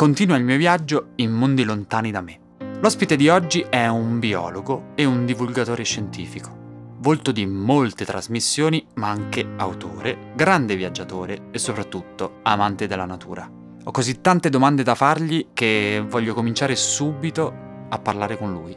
[0.00, 2.38] Continua il mio viaggio in mondi lontani da me.
[2.80, 6.96] L'ospite di oggi è un biologo e un divulgatore scientifico.
[7.00, 13.46] Volto di molte trasmissioni, ma anche autore, grande viaggiatore e soprattutto amante della natura.
[13.84, 17.52] Ho così tante domande da fargli che voglio cominciare subito
[17.90, 18.74] a parlare con lui.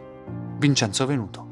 [0.57, 1.42] Vincenzo Venuto.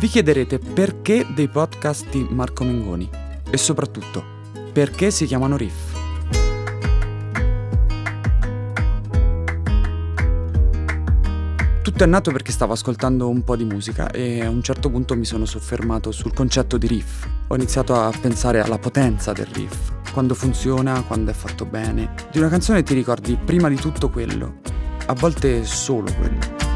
[0.00, 3.06] Vi chiederete perché dei podcast di Marco Mengoni
[3.50, 4.24] e soprattutto
[4.72, 5.92] perché si chiamano Riff.
[11.82, 15.14] Tutto è nato perché stavo ascoltando un po' di musica e a un certo punto
[15.14, 17.26] mi sono soffermato sul concetto di riff.
[17.48, 22.14] Ho iniziato a pensare alla potenza del riff, quando funziona, quando è fatto bene.
[22.32, 24.60] Di una canzone ti ricordi prima di tutto quello,
[25.04, 26.69] a volte solo quello.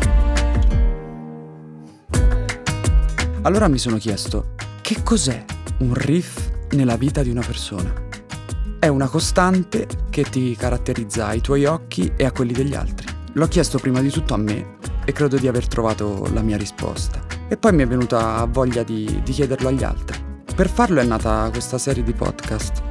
[3.45, 5.45] Allora mi sono chiesto, che cos'è
[5.81, 7.93] un riff nella vita di una persona?
[8.79, 13.07] È una costante che ti caratterizza ai tuoi occhi e a quelli degli altri.
[13.35, 17.23] L'ho chiesto prima di tutto a me e credo di aver trovato la mia risposta.
[17.47, 20.19] E poi mi è venuta voglia di, di chiederlo agli altri.
[20.55, 22.83] Per farlo è nata questa serie di podcast.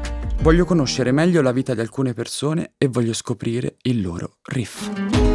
[0.44, 5.33] Voglio conoscere meglio la vita di alcune persone e voglio scoprire il loro riff.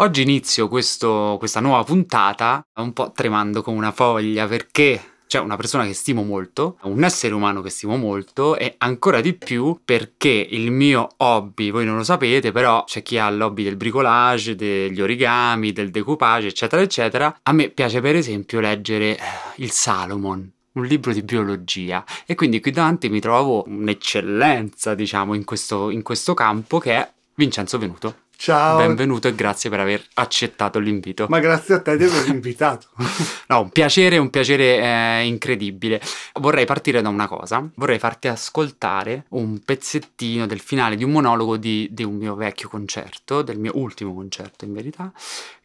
[0.00, 5.56] Oggi inizio questo, questa nuova puntata un po' tremando come una foglia perché c'è una
[5.56, 10.28] persona che stimo molto, un essere umano che stimo molto e ancora di più perché
[10.28, 15.00] il mio hobby, voi non lo sapete, però c'è chi ha l'hobby del bricolage, degli
[15.00, 17.40] origami, del decoupage, eccetera, eccetera.
[17.42, 19.22] A me piace per esempio leggere eh,
[19.56, 25.44] il Salomon, un libro di biologia e quindi qui davanti mi trovo un'eccellenza, diciamo, in
[25.44, 28.26] questo, in questo campo che è Vincenzo Venuto.
[28.40, 28.78] Ciao.
[28.78, 31.26] Benvenuto e grazie per aver accettato l'invito.
[31.28, 32.86] Ma grazie a te di aver invitato.
[33.48, 36.00] no, un piacere, un piacere eh, incredibile.
[36.34, 41.56] Vorrei partire da una cosa, vorrei farti ascoltare un pezzettino del finale di un monologo
[41.56, 45.12] di, di un mio vecchio concerto, del mio ultimo concerto in verità,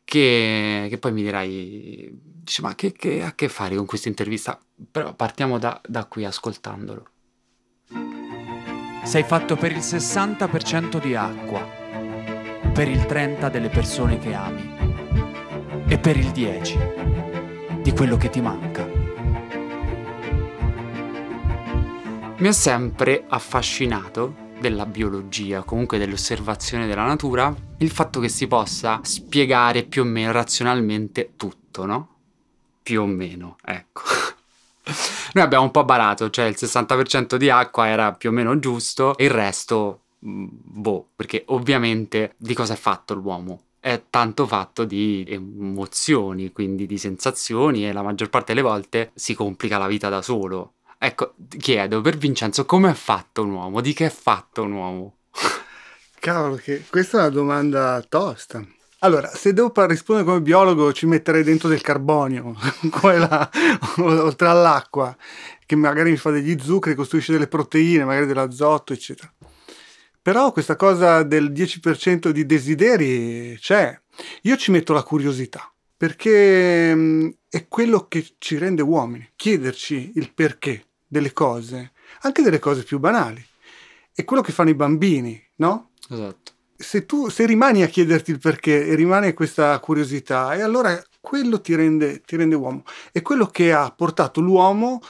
[0.04, 4.10] che, che poi mi dirai, dici, ma che, che, ha a che fare con questa
[4.10, 4.60] intervista?
[4.90, 7.08] Però partiamo da, da qui ascoltandolo.
[9.04, 11.82] Sei fatto per il 60% di acqua
[12.74, 14.76] per il 30 delle persone che ami
[15.86, 16.80] e per il 10
[17.84, 18.90] di quello che ti manca.
[22.38, 29.00] Mi ha sempre affascinato della biologia, comunque dell'osservazione della natura, il fatto che si possa
[29.04, 32.08] spiegare più o meno razionalmente tutto, no?
[32.82, 34.02] Più o meno, ecco.
[35.34, 39.16] Noi abbiamo un po' barato, cioè il 60% di acqua era più o meno giusto,
[39.16, 43.64] e il resto boh, perché ovviamente di cosa è fatto l'uomo?
[43.80, 49.34] È tanto fatto di emozioni, quindi di sensazioni e la maggior parte delle volte si
[49.34, 50.76] complica la vita da solo.
[50.98, 53.82] Ecco, chiedo per Vincenzo come è fatto un uomo?
[53.82, 55.18] Di che è fatto un uomo?
[56.20, 58.66] Cavolo, che questa è una domanda tosta.
[59.00, 62.56] Allora, se devo rispondere come biologo ci metterei dentro del carbonio,
[63.04, 63.50] la,
[63.98, 65.14] oltre all'acqua,
[65.66, 69.30] che magari mi fa degli zuccheri, costruisce delle proteine, magari dell'azoto, eccetera.
[70.24, 74.00] Però questa cosa del 10% di desideri c'è.
[74.44, 80.32] Io ci metto la curiosità, perché mm, è quello che ci rende uomini, chiederci il
[80.34, 81.92] perché delle cose,
[82.22, 83.46] anche delle cose più banali.
[84.14, 85.90] È quello che fanno i bambini, no?
[86.10, 86.54] Esatto.
[86.78, 91.60] Se tu se rimani a chiederti il perché e rimane questa curiosità, e allora quello
[91.60, 92.84] ti rende, ti rende uomo.
[93.12, 95.02] È quello che ha portato l'uomo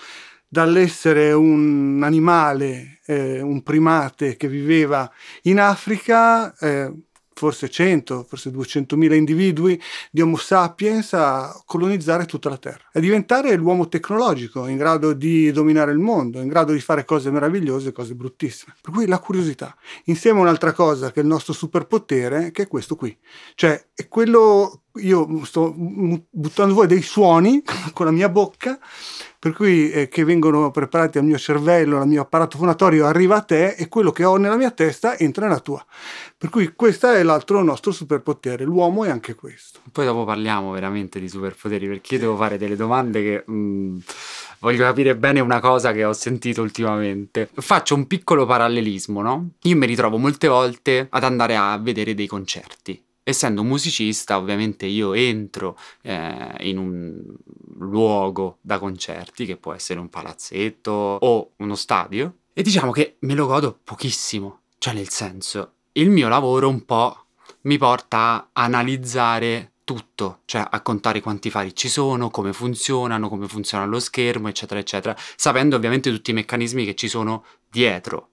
[0.53, 5.11] dall'essere un animale, eh, un primate che viveva
[5.43, 6.93] in Africa, eh,
[7.33, 9.81] forse 100, forse 200 mila individui
[10.11, 15.51] di Homo sapiens a colonizzare tutta la Terra, a diventare l'uomo tecnologico in grado di
[15.51, 18.75] dominare il mondo, in grado di fare cose meravigliose cose bruttissime.
[18.79, 19.75] Per cui la curiosità,
[20.05, 23.17] insieme a un'altra cosa che è il nostro superpotere, che è questo qui,
[23.55, 27.63] cioè è quello, io sto buttando fuori dei suoni
[27.93, 28.79] con la mia bocca
[29.43, 33.41] per cui eh, che vengono preparati al mio cervello, al mio apparato fonatorio, arriva a
[33.41, 35.85] te e quello che ho nella mia testa entra nella tua.
[36.37, 39.81] Per cui questo è l'altro nostro superpotere, l'uomo è anche questo.
[39.91, 43.43] Poi dopo parliamo veramente di superpoteri, perché io devo fare delle domande che...
[43.51, 43.97] Mm,
[44.59, 47.49] voglio capire bene una cosa che ho sentito ultimamente.
[47.53, 49.49] Faccio un piccolo parallelismo, no?
[49.63, 54.85] Io mi ritrovo molte volte ad andare a vedere dei concerti essendo un musicista, ovviamente
[54.85, 57.21] io entro eh, in un
[57.77, 63.33] luogo da concerti, che può essere un palazzetto o uno stadio, e diciamo che me
[63.33, 64.59] lo godo pochissimo.
[64.77, 67.25] Cioè, nel senso, il mio lavoro un po'
[67.61, 73.47] mi porta a analizzare tutto, cioè a contare quanti fari ci sono, come funzionano, come
[73.47, 78.29] funziona lo schermo, eccetera, eccetera, sapendo ovviamente tutti i meccanismi che ci sono dietro.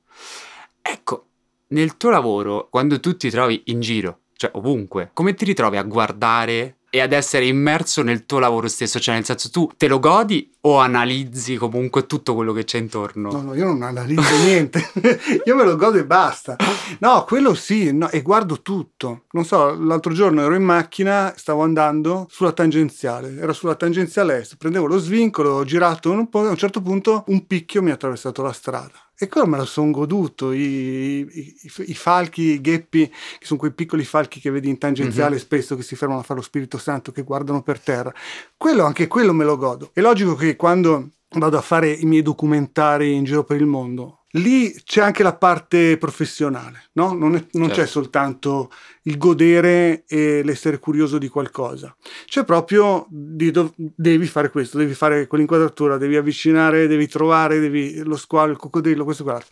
[0.83, 1.27] Ecco,
[1.69, 5.83] nel tuo lavoro, quando tu ti trovi in giro, cioè ovunque, come ti ritrovi a
[5.83, 10.01] guardare e ad essere immerso nel tuo lavoro stesso, cioè nel senso tu te lo
[10.01, 13.31] godi o analizzi comunque tutto quello che c'è intorno?
[13.31, 14.91] No, no, io non analizzo niente,
[15.45, 16.57] io me lo godo e basta.
[16.99, 19.25] No, quello sì, no, e guardo tutto.
[19.31, 24.57] Non so, l'altro giorno ero in macchina, stavo andando sulla tangenziale, ero sulla tangenziale est,
[24.57, 27.95] prendevo lo svincolo, ho girato un po', a un certo punto un picchio mi ha
[27.95, 31.55] attraversato la strada e quello me lo sono goduto, I, i,
[31.89, 35.39] i, falchi, i gheppi, che sono quei piccoli falchi che vedi in tangenziale mm-hmm.
[35.39, 38.13] spesso, che si fermano a fare lo Spirito Santo, che guardano per terra.
[38.57, 39.91] Quello, anche quello me lo godo.
[39.93, 44.21] È logico che quando vado a fare i miei documentari in giro per il mondo,
[44.33, 47.13] lì c'è anche la parte professionale, no?
[47.13, 47.81] Non, è, non certo.
[47.81, 48.71] c'è soltanto
[49.03, 51.95] il godere e l'essere curioso di qualcosa,
[52.27, 58.03] c'è proprio di do, devi fare questo, devi fare quell'inquadratura, devi avvicinare, devi trovare, devi
[58.03, 59.51] lo squalo, il coccodrillo, questo quell'altro.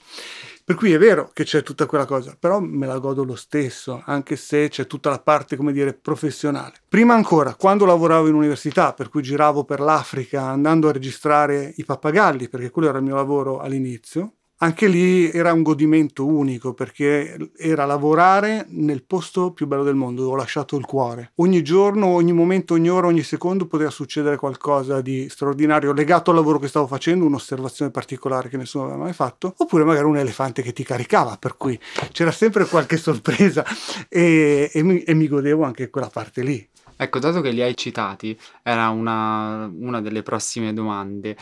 [0.69, 4.03] Per cui è vero che c'è tutta quella cosa, però me la godo lo stesso,
[4.05, 6.75] anche se c'è tutta la parte, come dire, professionale.
[6.87, 11.87] Prima ancora, quando lavoravo in università, per cui giravo per l'Africa andando a registrare i
[11.87, 17.51] pappagalli, perché quello era il mio lavoro all'inizio, anche lì era un godimento unico perché
[17.57, 21.33] era lavorare nel posto più bello del mondo, ho lasciato il cuore.
[21.37, 26.37] Ogni giorno, ogni momento, ogni ora, ogni secondo poteva succedere qualcosa di straordinario legato al
[26.37, 30.63] lavoro che stavo facendo, un'osservazione particolare che nessuno aveva mai fatto, oppure magari un elefante
[30.63, 31.79] che ti caricava, per cui
[32.11, 33.65] c'era sempre qualche sorpresa
[34.09, 36.69] e, e, mi, e mi godevo anche quella parte lì.
[37.01, 41.37] Ecco, dato che li hai citati, era una, una delle prossime domande.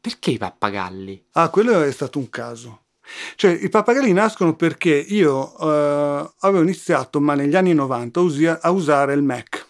[0.00, 1.26] Perché i pappagalli?
[1.32, 2.84] Ah, quello è stato un caso.
[3.34, 8.46] Cioè, i pappagalli nascono perché io eh, avevo iniziato, ma negli anni 90, a, usi-
[8.46, 9.66] a usare il Mac.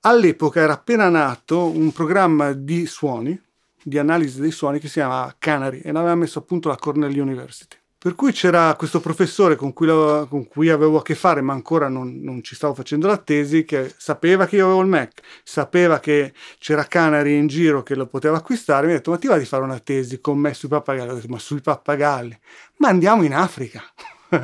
[0.00, 3.38] All'epoca era appena nato un programma di suoni,
[3.82, 7.18] di analisi dei suoni, che si chiama Canary e l'aveva messo a punto la Cornell
[7.18, 7.76] University.
[8.04, 11.54] Per cui c'era questo professore con cui, lo, con cui avevo a che fare, ma
[11.54, 15.22] ancora non, non, ci stavo facendo la tesi, che sapeva che io avevo il Mac,
[15.42, 19.26] sapeva che c'era Canary in giro che lo poteva acquistare, mi ha detto ma ti
[19.26, 21.10] va di fare una tesi con me sui pappagalli?
[21.12, 22.38] Ho detto ma sui pappagalli?
[22.76, 23.82] Ma andiamo in Africa.
[24.28, 24.38] e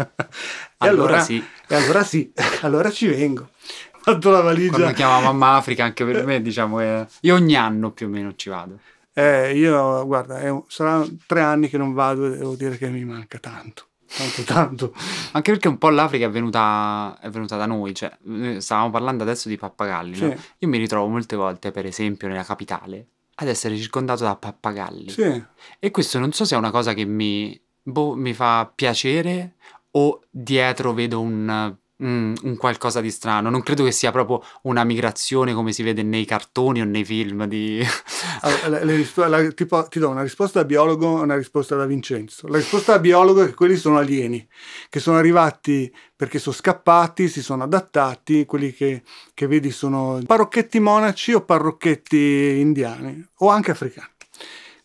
[0.78, 1.44] allora, allora sì.
[1.68, 3.42] E allora sì, allora ci vengo.
[3.42, 4.76] Ho fatto la valigia.
[4.76, 7.06] Quando chiama mamma Africa anche per me diciamo è...
[7.20, 8.78] io ogni anno più o meno ci vado.
[9.20, 13.38] Eh, io, guarda, saranno tre anni che non vado e devo dire che mi manca
[13.38, 13.88] tanto.
[14.16, 14.94] Tanto, tanto.
[15.32, 18.10] Anche perché un po' l'Africa è venuta, è venuta da noi, cioè,
[18.58, 20.14] stavamo parlando adesso di pappagalli.
[20.14, 20.24] Sì.
[20.24, 20.36] No?
[20.58, 23.06] Io mi ritrovo molte volte, per esempio, nella capitale,
[23.36, 25.10] ad essere circondato da pappagalli.
[25.10, 25.44] Sì.
[25.78, 29.54] E questo non so se è una cosa che mi, boh, mi fa piacere
[29.92, 33.50] o dietro vedo un Mm, un qualcosa di strano.
[33.50, 37.44] Non credo che sia proprio una migrazione come si vede nei cartoni o nei film
[37.44, 37.84] di...
[38.62, 42.48] allora, rispo- la, tipo, ti do una risposta da biologo e una risposta da Vincenzo.
[42.48, 44.46] La risposta da biologo è che quelli sono alieni,
[44.88, 49.02] che sono arrivati perché sono scappati, si sono adattati, quelli che,
[49.34, 54.09] che vedi sono parrocchetti monaci o parrocchetti indiani o anche africani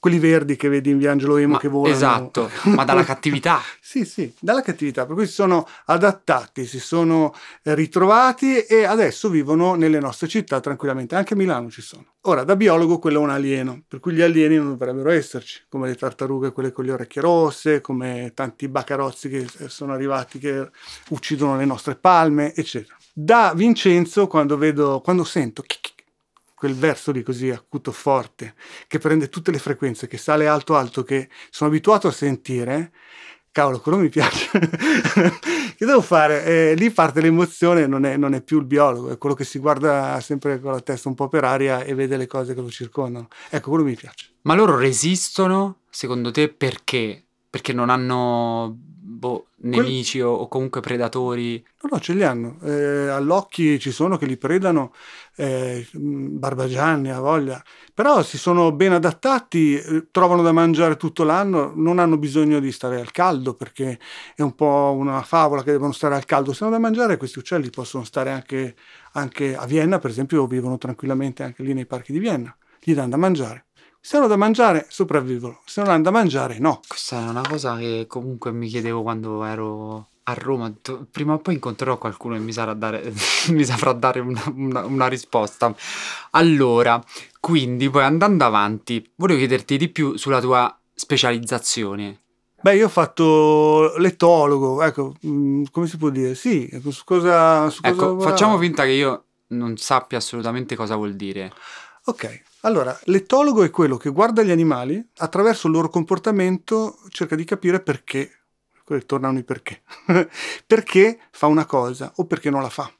[0.06, 1.96] quelli verdi che vedi in Viangelo Emo ma, che volano.
[1.96, 3.60] Esatto, ma dalla cattività.
[3.82, 9.74] sì, sì, dalla cattività, per cui si sono adattati, si sono ritrovati e adesso vivono
[9.74, 12.06] nelle nostre città tranquillamente, anche a Milano ci sono.
[12.28, 15.88] Ora, da biologo quello è un alieno, per cui gli alieni non dovrebbero esserci, come
[15.88, 20.70] le tartarughe, quelle con le orecchie rosse, come tanti bacarozzi che sono arrivati che
[21.10, 22.96] uccidono le nostre palme, eccetera.
[23.12, 25.64] Da Vincenzo, quando vedo, quando sento
[26.56, 28.56] quel verso lì così acuto, forte,
[28.88, 32.92] che prende tutte le frequenze, che sale alto alto, che sono abituato a sentire,
[33.52, 34.50] cavolo, quello mi piace.
[35.78, 36.44] che devo fare?
[36.44, 39.60] Eh, lì parte l'emozione, non è, non è, più il biologo, è quello che si
[39.60, 42.70] guarda sempre con la testa un po' per aria e vede le cose che lo
[42.70, 43.28] circondano.
[43.50, 44.32] Ecco, quello mi piace.
[44.42, 47.25] Ma loro resistono, secondo te, perché?
[47.56, 50.30] Perché non hanno boh, nemici Quel...
[50.30, 51.66] o, comunque predatori?
[51.84, 52.58] No, no, ce li hanno.
[52.62, 54.94] Eh, all'occhio ci sono che li predano,
[55.38, 61.72] eh, barbagianni a voglia, però si sono ben adattati, eh, trovano da mangiare tutto l'anno,
[61.74, 64.00] non hanno bisogno di stare al caldo perché
[64.36, 66.52] è un po' una favola che devono stare al caldo.
[66.52, 68.76] Se hanno da mangiare questi uccelli possono stare anche,
[69.14, 73.12] anche a Vienna, per esempio, vivono tranquillamente anche lì nei parchi di Vienna, gli danno
[73.12, 73.65] da mangiare.
[74.06, 75.62] Se hanno da mangiare, sopravvivono.
[75.66, 76.80] Se non hanno da mangiare, no.
[76.88, 80.72] Questa è una cosa che comunque mi chiedevo quando ero a Roma.
[81.10, 83.12] Prima o poi incontrerò qualcuno e mi, dare,
[83.50, 85.74] mi saprà dare una, una, una, risposta.
[86.32, 87.04] Allora,
[87.40, 92.20] quindi poi andando avanti, volevo chiederti di più sulla tua specializzazione.
[92.62, 96.36] Beh, io ho fatto l'etologo, ecco, mm, come si può dire?
[96.36, 97.72] Sì, ecco, su cosa...
[97.72, 101.52] Su ecco, cosa facciamo finta che io non sappia assolutamente cosa vuol dire.
[102.08, 107.44] Ok, allora, l'etologo è quello che guarda gli animali, attraverso il loro comportamento cerca di
[107.44, 108.32] capire perché,
[109.08, 109.82] tornano i perché,
[110.68, 112.94] perché fa una cosa o perché non la fa.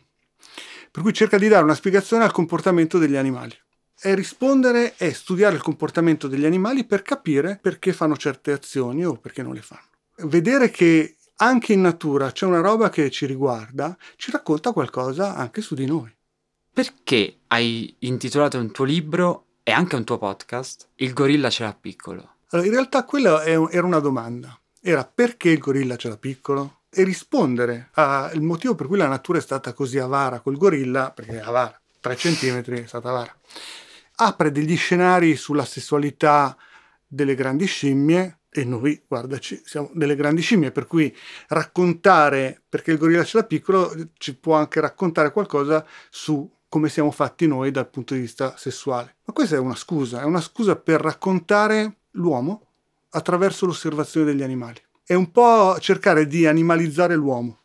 [0.90, 3.56] Per cui cerca di dare una spiegazione al comportamento degli animali.
[4.02, 9.18] E rispondere è studiare il comportamento degli animali per capire perché fanno certe azioni o
[9.18, 9.90] perché non le fanno.
[10.24, 15.62] Vedere che anche in natura c'è una roba che ci riguarda, ci racconta qualcosa anche
[15.62, 16.15] su di noi.
[16.76, 21.74] Perché hai intitolato un tuo libro e anche un tuo podcast Il gorilla ce l'ha
[21.74, 22.34] piccolo?
[22.50, 24.60] Allora, in realtà quella era una domanda.
[24.82, 26.82] Era perché il gorilla ce l'ha piccolo?
[26.90, 31.40] E rispondere al motivo per cui la natura è stata così avara col gorilla, perché
[31.40, 33.34] è avara, 3 centimetri è stata avara
[34.16, 36.58] apre degli scenari sulla sessualità
[37.08, 41.14] delle grandi scimmie e noi, guardaci, siamo delle grandi scimmie, per cui
[41.48, 47.10] raccontare, perché il gorilla ce l'ha piccolo, ci può anche raccontare qualcosa su come siamo
[47.12, 49.16] fatti noi dal punto di vista sessuale.
[49.24, 52.68] Ma questa è una scusa, è una scusa per raccontare l'uomo
[53.12, 54.82] attraverso l'osservazione degli animali.
[55.06, 57.60] È un po' cercare di animalizzare l'uomo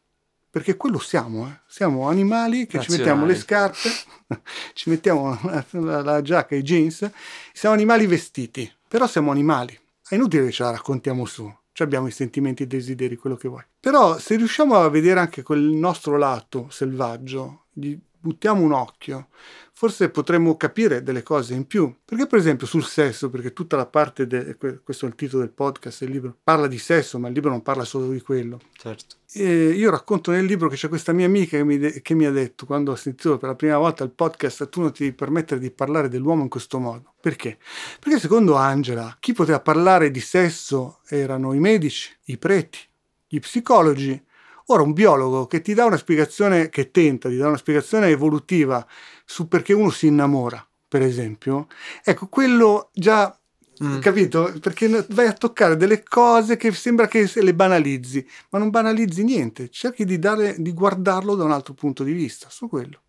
[0.48, 1.58] perché quello siamo, eh.
[1.66, 3.88] siamo animali che ci mettiamo le scarpe,
[4.74, 5.36] ci mettiamo
[5.70, 7.10] la, la, giacca e i jeans,
[7.52, 9.76] siamo animali vestiti, però siamo animali.
[10.08, 13.48] È inutile che ce la raccontiamo su, cioè abbiamo i sentimenti, i desideri, quello che
[13.48, 13.64] vuoi.
[13.80, 19.28] Però se riusciamo a vedere anche quel nostro lato selvaggio, gli buttiamo un occhio,
[19.72, 21.94] forse potremmo capire delle cose in più.
[22.04, 25.52] Perché per esempio sul sesso, perché tutta la parte, de, questo è il titolo del
[25.52, 28.60] podcast, il libro, parla di sesso, ma il libro non parla solo di quello.
[28.72, 29.16] Certo.
[29.32, 32.26] E io racconto nel libro che c'è questa mia amica che mi, de, che mi
[32.26, 35.14] ha detto, quando ho sentito per la prima volta il podcast, tu non ti devi
[35.14, 37.14] permettere di parlare dell'uomo in questo modo.
[37.20, 37.58] Perché?
[38.00, 42.78] Perché secondo Angela, chi poteva parlare di sesso erano i medici, i preti,
[43.26, 44.22] gli psicologi,
[44.66, 48.86] Ora un biologo che ti dà una spiegazione, che tenta di dare una spiegazione evolutiva
[49.24, 51.66] su perché uno si innamora, per esempio,
[52.04, 53.34] ecco, quello già
[53.82, 53.98] Mm.
[54.00, 54.52] Capito?
[54.60, 59.70] Perché vai a toccare delle cose che sembra che le banalizzi, ma non banalizzi niente,
[59.70, 63.00] cerchi di, dare, di guardarlo da un altro punto di vista, su quello.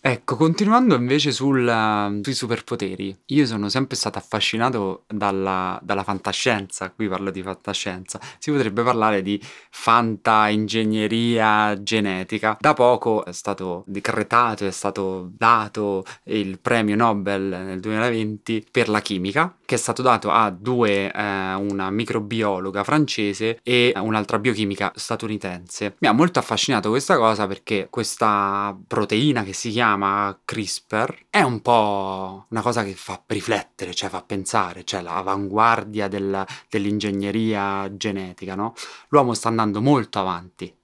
[0.00, 7.08] Ecco, continuando invece sul, sui superpoteri, io sono sempre stato affascinato dalla, dalla, fantascienza, qui
[7.08, 12.56] parlo di fantascienza, si potrebbe parlare di fanta-ingegneria genetica.
[12.60, 19.00] Da poco è stato decretato, è stato dato il premio Nobel nel 2020 per la
[19.00, 25.96] chimica, che è stato dato a due, eh, una microbiologa francese e un'altra biochimica statunitense.
[25.98, 31.40] Mi ha molto affascinato questa cosa perché questa proteina che si chiama chiama CRISPR è
[31.40, 38.54] un po' una cosa che fa riflettere, cioè fa pensare, cioè l'avanguardia del, dell'ingegneria genetica,
[38.54, 38.74] no?
[39.08, 40.74] L'uomo sta andando molto avanti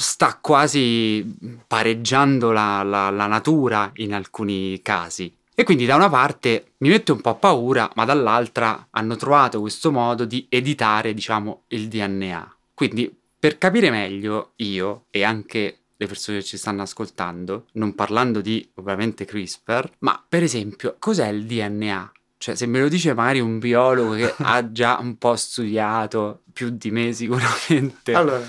[0.00, 5.30] sta quasi pareggiando la, la, la, natura in alcuni casi.
[5.54, 9.92] E quindi da una parte mi mette un po' paura, ma dall'altra hanno trovato questo
[9.92, 12.56] modo di editare, diciamo, il DNA.
[12.72, 18.40] Quindi per capire meglio io e anche le persone che ci stanno ascoltando, non parlando
[18.40, 22.12] di ovviamente CRISPR, ma per esempio cos'è il DNA?
[22.38, 26.70] Cioè, se me lo dice magari un biologo che ha già un po' studiato, più
[26.70, 28.14] di me sicuramente.
[28.14, 28.42] Allora,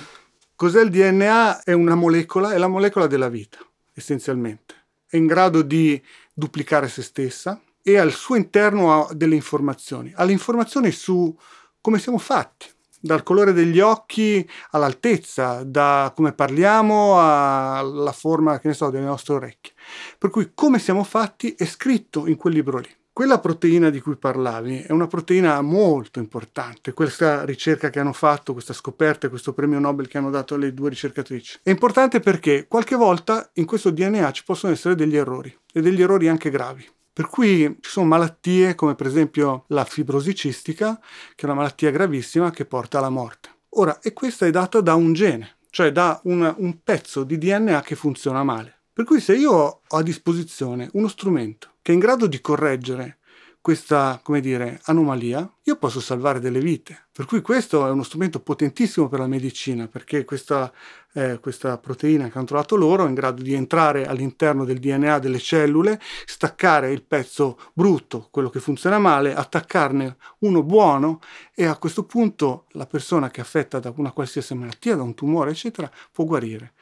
[0.55, 1.63] cos'è il DNA?
[1.63, 3.57] È una molecola, è la molecola della vita,
[3.93, 4.75] essenzialmente.
[5.05, 6.01] È in grado di
[6.33, 10.13] duplicare se stessa e al suo interno ha delle informazioni.
[10.15, 11.37] Ha le informazioni su
[11.81, 12.67] come siamo fatti,
[13.01, 19.33] dal colore degli occhi all'altezza, da come parliamo alla forma, che ne so, delle nostre
[19.33, 19.73] orecchie.
[20.17, 22.89] Per cui come siamo fatti è scritto in quel libro lì.
[23.13, 28.53] Quella proteina di cui parlavi è una proteina molto importante, questa ricerca che hanno fatto,
[28.53, 31.59] questa scoperta, questo premio Nobel che hanno dato alle due ricercatrici.
[31.61, 36.01] È importante perché qualche volta in questo DNA ci possono essere degli errori, e degli
[36.01, 36.87] errori anche gravi.
[37.13, 40.99] Per cui ci sono malattie come per esempio la fibrosi cistica,
[41.35, 43.49] che è una malattia gravissima che porta alla morte.
[43.75, 47.81] Ora, e questa è data da un gene, cioè da un, un pezzo di DNA
[47.81, 48.83] che funziona male.
[48.93, 53.19] Per cui se io ho a disposizione uno strumento che è in grado di correggere
[53.61, 57.09] questa, come dire, anomalia, io posso salvare delle vite.
[57.11, 60.71] Per cui questo è uno strumento potentissimo per la medicina, perché questa,
[61.13, 65.19] eh, questa proteina che hanno trovato loro è in grado di entrare all'interno del DNA
[65.19, 71.19] delle cellule, staccare il pezzo brutto, quello che funziona male, attaccarne uno buono
[71.53, 75.13] e a questo punto la persona che è affetta da una qualsiasi malattia, da un
[75.13, 76.73] tumore, eccetera, può guarire.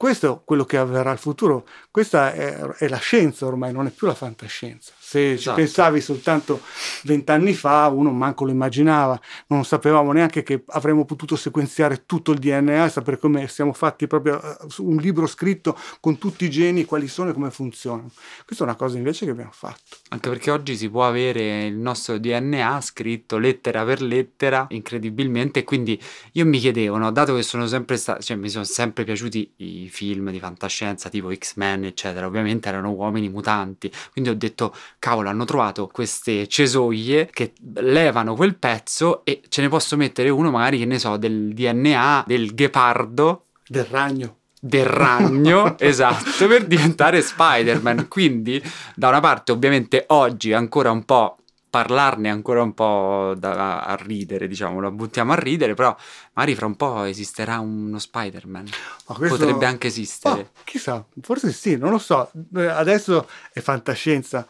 [0.00, 1.66] Questo è quello che avverrà al futuro.
[1.90, 4.94] Questa è, è la scienza ormai, non è più la fantascienza.
[4.98, 5.56] Se esatto.
[5.56, 6.62] ci pensavi soltanto
[7.02, 12.38] vent'anni fa, uno manco lo immaginava, non sapevamo neanche che avremmo potuto sequenziare tutto il
[12.38, 16.86] DNA e sapere come siamo fatti proprio eh, un libro scritto con tutti i geni,
[16.86, 18.10] quali sono e come funzionano.
[18.46, 19.96] Questa è una cosa invece che abbiamo fatto.
[20.08, 26.00] Anche perché oggi si può avere il nostro DNA scritto lettera per lettera, incredibilmente, quindi
[26.32, 29.88] io mi chiedevo, no, dato che sono sempre stati, cioè mi sono sempre piaciuti i
[29.90, 35.44] film di fantascienza tipo X-Men, eccetera, ovviamente erano uomini mutanti, quindi ho detto cavolo, hanno
[35.44, 40.86] trovato queste cesoie che levano quel pezzo e ce ne posso mettere uno magari, che
[40.86, 43.44] ne so, del DNA del ghepardo.
[43.66, 48.08] Del ragno del ragno, esatto, per diventare Spider-Man.
[48.08, 48.62] Quindi,
[48.94, 51.38] da una parte, ovviamente oggi ancora un po'
[51.70, 55.96] parlarne ancora un po' da, a ridere, diciamo, lo buttiamo a ridere, però
[56.34, 58.68] magari fra un po' esisterà uno Spider-Man.
[59.06, 59.36] Questo...
[59.38, 60.40] Potrebbe anche esistere.
[60.40, 62.30] Oh, chissà, forse sì, non lo so.
[62.54, 64.46] Adesso è fantascienza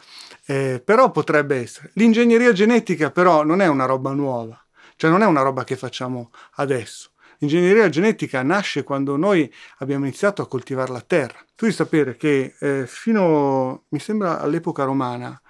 [0.50, 1.90] eh, però potrebbe essere.
[1.94, 4.60] L'ingegneria genetica però non è una roba nuova,
[4.96, 7.10] cioè non è una roba che facciamo adesso.
[7.38, 11.38] L'ingegneria genetica nasce quando noi abbiamo iniziato a coltivare la terra.
[11.54, 15.40] Tu devi sapere che eh, fino, mi sembra, all'epoca romana,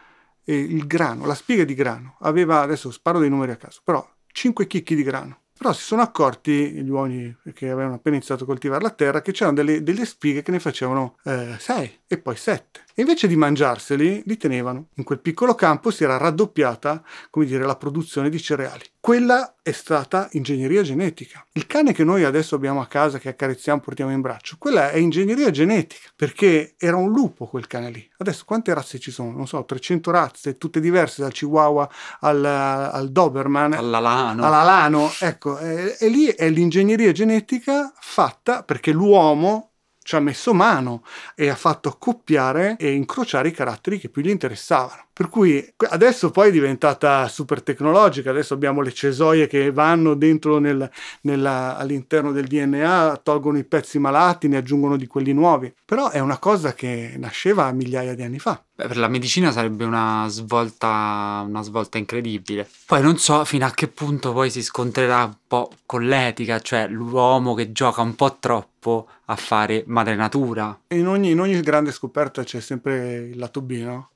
[0.51, 4.07] eh, il grano, la spiga di grano, aveva, adesso sparo dei numeri a caso, però
[4.27, 5.39] 5 chicchi di grano.
[5.57, 9.33] Però si sono accorti gli uomini che avevano appena iniziato a coltivare la terra che
[9.33, 12.81] c'erano delle, delle spighe che ne facevano 6 eh, e poi 7.
[13.01, 14.89] Invece di mangiarseli, li tenevano.
[14.97, 18.85] In quel piccolo campo si era raddoppiata, come dire, la produzione di cereali.
[19.01, 21.43] Quella è stata ingegneria genetica.
[21.53, 24.99] Il cane che noi adesso abbiamo a casa, che accarezziamo, portiamo in braccio, quella è
[24.99, 28.07] ingegneria genetica, perché era un lupo quel cane lì.
[28.19, 29.31] Adesso quante razze ci sono?
[29.31, 31.89] Non so, 300 razze, tutte diverse, dal Chihuahua
[32.21, 33.73] al, al Doberman.
[33.73, 34.45] All'alano.
[34.45, 35.59] All'alano, ecco.
[35.59, 39.70] E, e lì è l'ingegneria genetica fatta perché l'uomo
[40.11, 41.05] ci ha messo mano
[41.37, 45.10] e ha fatto accoppiare e incrociare i caratteri che più gli interessavano.
[45.21, 50.57] Per cui adesso poi è diventata super tecnologica, adesso abbiamo le cesoie che vanno dentro
[50.57, 56.09] nel, nella, all'interno del DNA, tolgono i pezzi malati, ne aggiungono di quelli nuovi, però
[56.09, 58.65] è una cosa che nasceva migliaia di anni fa.
[58.75, 62.67] Beh, per la medicina sarebbe una svolta, una svolta incredibile.
[62.87, 66.89] Poi non so fino a che punto poi si scontrerà un po' con l'etica, cioè
[66.89, 70.81] l'uomo che gioca un po' troppo a fare madre natura.
[70.95, 74.09] In ogni, in ogni grande scoperta c'è sempre il lato B, no?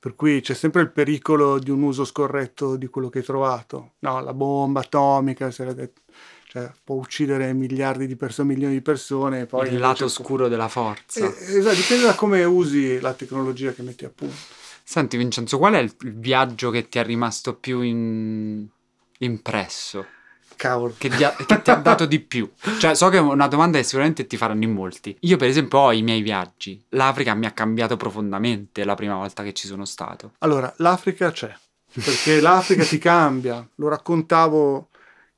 [0.00, 3.92] Per cui c'è sempre il pericolo di un uso scorretto di quello che hai trovato.
[3.98, 9.44] No, la bomba atomica cioè, può uccidere miliardi di persone, milioni di persone.
[9.44, 11.20] Poi il lato oscuro della forza.
[11.26, 14.34] Eh, esatto, dipende da come usi la tecnologia che metti a punto.
[14.82, 18.66] Senti Vincenzo, qual è il viaggio che ti è rimasto più in...
[19.18, 20.06] impresso?
[20.60, 20.94] Cavolo.
[20.98, 22.46] Che ti, ha, che ti ha dato di più?
[22.78, 25.16] Cioè, so che è una domanda che sicuramente ti faranno in molti.
[25.20, 26.84] Io, per esempio, ho i miei viaggi.
[26.90, 30.32] L'Africa mi ha cambiato profondamente la prima volta che ci sono stato.
[30.40, 31.50] Allora, l'Africa c'è.
[31.94, 33.66] Perché l'Africa ti cambia.
[33.76, 34.88] Lo raccontavo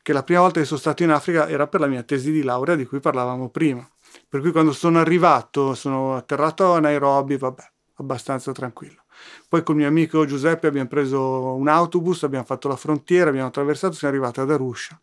[0.03, 2.43] che la prima volta che sono stato in Africa era per la mia tesi di
[2.43, 3.89] laurea di cui parlavamo prima.
[4.29, 7.63] Per cui quando sono arrivato, sono atterrato a Nairobi, vabbè,
[7.99, 9.02] abbastanza tranquillo.
[9.49, 13.95] Poi con mio amico Giuseppe abbiamo preso un autobus, abbiamo fatto la frontiera, abbiamo attraversato,
[13.95, 14.99] siamo arrivati ad Arusha.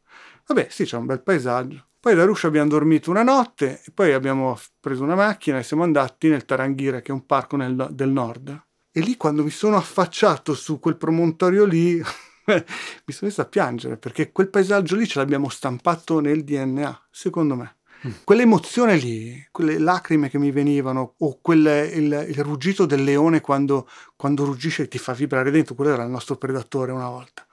[0.47, 1.85] Vabbè, sì, c'è un bel paesaggio.
[1.99, 6.29] Poi da Arusha abbiamo dormito una notte poi abbiamo preso una macchina e siamo andati
[6.29, 8.67] nel Tarangire, che è un parco nel, del nord.
[8.91, 11.95] E lì quando mi sono affacciato su quel promontorio lì,
[12.47, 17.55] mi sono messo a piangere perché quel paesaggio lì ce l'abbiamo stampato nel DNA, secondo
[17.55, 17.78] me.
[18.23, 23.89] Quell'emozione lì, quelle lacrime che mi venivano, o quel, il, il, ruggito del leone quando,
[24.15, 27.45] quando ruggisce e ti fa vibrare dentro, quello era il nostro predatore una volta.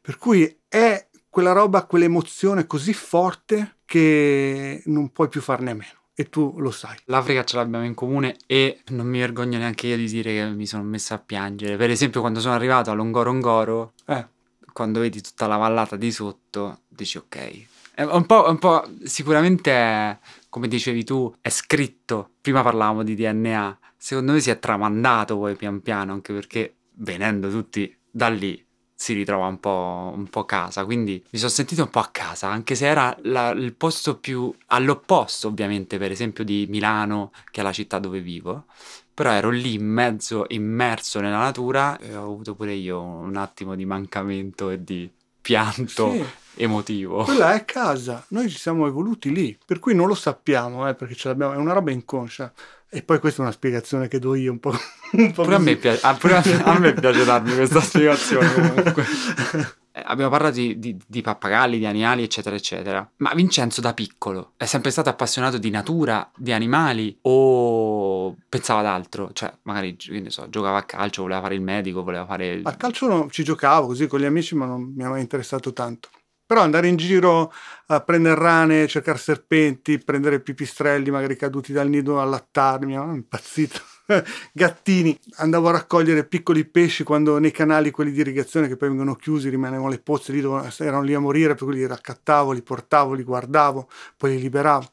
[0.00, 5.92] Per cui è quella roba, quell'emozione così forte che non puoi più farne a meno.
[6.16, 6.96] E tu lo sai.
[7.06, 10.66] L'Africa ce l'abbiamo in comune e non mi vergogno neanche io di dire che mi
[10.66, 11.76] sono messa a piangere.
[11.76, 14.26] Per esempio, quando sono arrivato a Longorongoro, eh.
[14.72, 17.66] quando vedi tutta la vallata di sotto, dici ok.
[17.94, 22.30] È un po', un po' sicuramente, come dicevi tu, è scritto.
[22.40, 23.78] Prima parlavamo di DNA.
[23.96, 28.62] Secondo me si è tramandato poi pian piano, anche perché venendo tutti da lì
[28.96, 32.48] si ritrova un po', un po', casa, quindi mi sono sentito un po' a casa,
[32.48, 37.62] anche se era la, il posto più all'opposto ovviamente, per esempio di Milano, che è
[37.64, 38.64] la città dove vivo,
[39.12, 43.74] però ero lì in mezzo, immerso nella natura e ho avuto pure io un attimo
[43.74, 46.12] di mancamento e di pianto.
[46.12, 46.24] Sì.
[46.56, 47.24] Emotivo.
[47.24, 51.14] Quella è casa, noi ci siamo evoluti lì, per cui non lo sappiamo, eh, perché
[51.14, 52.52] ce l'abbiamo, è una roba inconscia.
[52.88, 54.72] E poi questa è una spiegazione che do io un po'.
[55.14, 59.04] Un po pure, a me, piace, ah, pure a me piace darmi questa spiegazione comunque.
[59.96, 63.08] Eh, abbiamo parlato di, di, di, pappagalli, di animali, eccetera, eccetera.
[63.18, 68.86] Ma Vincenzo da piccolo è sempre stato appassionato di natura, di animali o pensava ad
[68.86, 69.30] altro?
[69.32, 72.60] Cioè, magari, ne so, giocava a calcio, voleva fare il medico, voleva fare...
[72.64, 75.72] A calcio no, ci giocavo così con gli amici, ma non mi ha mai interessato
[75.72, 76.08] tanto.
[76.54, 77.52] Però andare in giro
[77.86, 83.80] a prendere rane, cercare serpenti, prendere pipistrelli magari caduti dal nido, allattarmi, oh, impazzito.
[84.52, 89.16] Gattini, andavo a raccogliere piccoli pesci quando nei canali quelli di irrigazione che poi vengono
[89.16, 93.14] chiusi, rimanevano le pozze lì, erano lì a morire, per cui li raccattavo, li portavo,
[93.14, 94.88] li guardavo, poi li liberavo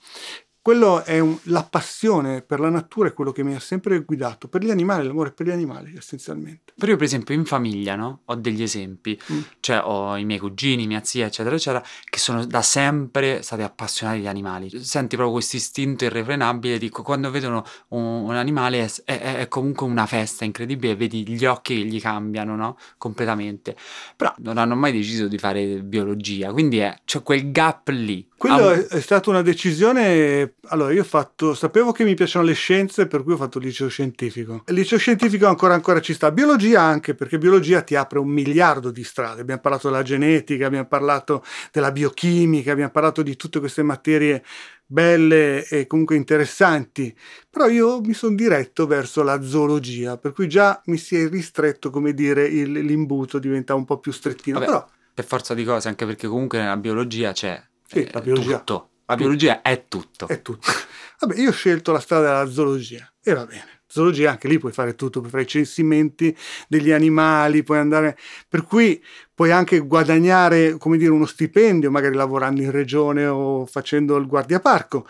[0.62, 4.47] quello è un, la passione per la natura è quello che mi ha sempre guidato,
[4.47, 6.74] per gli animali, l'amore per gli animali essenzialmente.
[6.78, 8.21] Però io per esempio in famiglia no?
[8.26, 9.39] ho degli esempi, mm.
[9.60, 14.19] cioè ho i miei cugini, mia zia eccetera eccetera, che sono da sempre stati appassionati
[14.19, 14.69] di animali.
[14.84, 19.88] Senti proprio questo istinto irrefrenabile di quando vedono un, un animale è, è, è, comunque
[19.88, 22.78] una festa incredibile, vedi gli occhi che gli cambiano no?
[22.97, 23.76] completamente.
[24.15, 28.30] Però non hanno mai deciso di fare biologia, quindi c'è quel gap lì.
[28.41, 32.54] Quello ah, è stata una decisione allora io ho fatto, sapevo che mi piacciono le
[32.54, 34.63] scienze, per cui ho fatto il liceo scientifico.
[34.65, 36.32] Il liceo scientifico ancora ancora ci sta.
[36.32, 39.41] Biologia anche, perché biologia ti apre un miliardo di strade.
[39.41, 44.43] Abbiamo parlato della genetica, abbiamo parlato della biochimica, abbiamo parlato di tutte queste materie
[44.88, 47.15] belle e comunque interessanti,
[47.47, 51.91] però io mi sono diretto verso la zoologia, per cui già mi si è ristretto,
[51.91, 54.58] come dire, il, l'imbuto diventa un po' più strettino.
[54.58, 58.58] Vabbè, però, per forza di cose, anche perché comunque nella biologia c'è sì, la biologia.
[58.58, 60.27] tutto la biologia è tutto.
[60.27, 60.71] È tutto.
[61.19, 63.80] Vabbè, io ho scelto la strada della zoologia e va bene.
[63.86, 66.36] Zoologia anche lì puoi fare tutto, puoi fare i censimenti
[66.69, 68.17] degli animali, puoi andare...
[68.47, 74.15] Per cui puoi anche guadagnare, come dire, uno stipendio, magari lavorando in regione o facendo
[74.15, 75.06] il guardiaparco.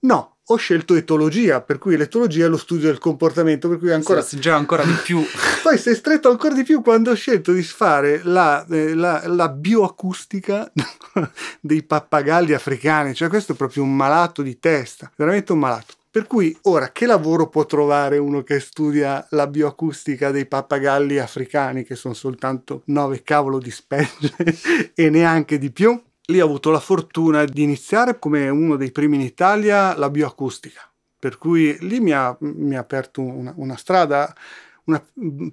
[0.00, 4.22] No, ho scelto etologia, per cui l'etologia è lo studio del comportamento, per cui ancora...
[4.22, 5.22] Si gioca ancora di più.
[5.62, 9.22] Poi si è stretto ancora di più quando ho scelto di fare la, eh, la,
[9.26, 10.70] la bioacustica
[11.60, 15.94] dei pappagalli africani, cioè questo è proprio un malato di testa, veramente un malato.
[16.10, 21.84] Per cui ora che lavoro può trovare uno che studia la bioacustica dei pappagalli africani,
[21.84, 24.34] che sono soltanto nove cavolo di specie
[24.94, 26.00] e neanche di più?
[26.30, 30.80] Lì ho avuto la fortuna di iniziare come uno dei primi in Italia la bioacustica,
[31.18, 34.34] per cui lì mi ha, mi ha aperto una, una strada
[34.84, 35.04] una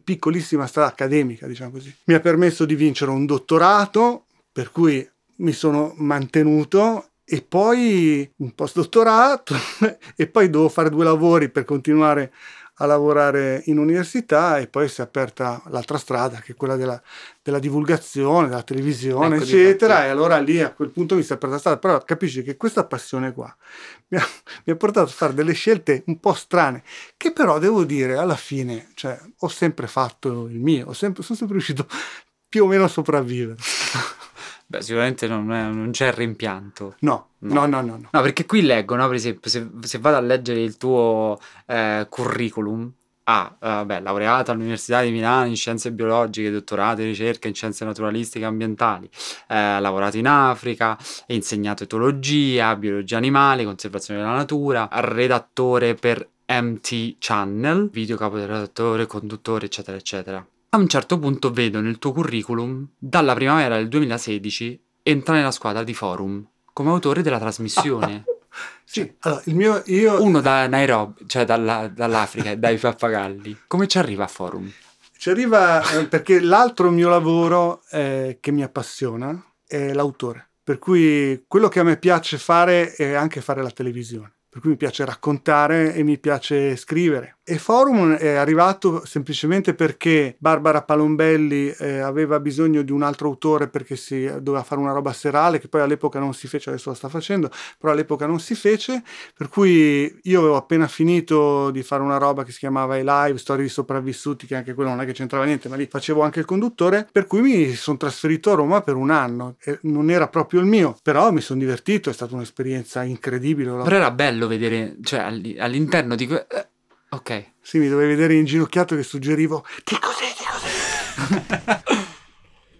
[0.03, 1.93] piccolissima strada accademica, diciamo così.
[2.05, 5.07] Mi ha permesso di vincere un dottorato, per cui
[5.37, 9.55] mi sono mantenuto e poi un postdottorato
[10.15, 12.31] e poi devo fare due lavori per continuare
[12.79, 17.01] a lavorare in università e poi si è aperta l'altra strada che è quella della,
[17.41, 20.05] della divulgazione, della televisione, ecco eccetera.
[20.05, 21.77] E allora lì a quel punto mi si è aperta la strada.
[21.77, 23.55] Però capisci che questa passione qua
[24.09, 24.27] mi ha,
[24.65, 26.83] mi ha, portato a fare delle scelte un po' strane,
[27.15, 31.55] che però devo dire alla fine, cioè, ho sempre fatto il mio, sempre, sono sempre
[31.55, 31.87] riuscito
[32.49, 33.55] più o meno a sopravvivere.
[34.67, 36.95] Beh, sicuramente non, è, non c'è rimpianto.
[37.01, 38.09] No, no, no, no, no.
[38.11, 42.07] No, perché qui leggo, no, per esempio, se, se vado a leggere il tuo eh,
[42.09, 42.91] curriculum,
[43.25, 48.43] ah, vabbè, laureata all'Università di Milano in scienze biologiche, dottorato in ricerca in scienze naturalistiche
[48.43, 49.07] e ambientali,
[49.47, 50.97] eh, ha lavorato in Africa, ha
[51.27, 59.95] insegnato etologia, biologia animale, conservazione della natura, redattore per MT Channel, video caporedattore, conduttore, eccetera,
[59.95, 65.51] eccetera a un certo punto vedo nel tuo curriculum, dalla primavera del 2016, entra nella
[65.51, 68.25] squadra di Forum come autore della trasmissione.
[68.83, 69.81] sì, allora il mio.
[69.85, 70.21] Io...
[70.21, 73.59] Uno da Nairobi, cioè dalla, dall'Africa, dai pappagalli.
[73.67, 74.69] Come ci arriva a Forum?
[75.17, 80.49] Ci arriva eh, perché l'altro mio lavoro eh, che mi appassiona è l'autore.
[80.61, 84.33] Per cui quello che a me piace fare è anche fare la televisione.
[84.49, 90.35] Per cui mi piace raccontare e mi piace scrivere e Forum è arrivato semplicemente perché
[90.39, 95.13] Barbara Palombelli eh, aveva bisogno di un altro autore perché si doveva fare una roba
[95.13, 98.55] serale che poi all'epoca non si fece, adesso la sta facendo, però all'epoca non si
[98.55, 99.03] fece,
[99.37, 103.37] per cui io avevo appena finito di fare una roba che si chiamava I Live,
[103.37, 106.39] Storie di sopravvissuti, che anche quello non è che c'entrava niente, ma lì facevo anche
[106.39, 110.27] il conduttore, per cui mi sono trasferito a Roma per un anno, e non era
[110.29, 113.69] proprio il mio, però mi sono divertito, è stata un'esperienza incredibile.
[113.69, 116.25] Però era bello vedere, cioè all'interno di...
[116.25, 116.67] Que- eh,
[117.09, 117.51] Ok.
[117.61, 121.83] Sì, mi dovevi vedere inginocchiato che suggerivo che cos'è, che cos'è.